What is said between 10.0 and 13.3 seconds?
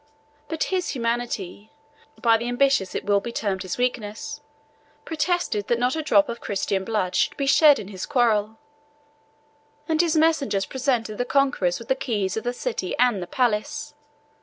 his messengers presented the conquerors with the keys of the city and the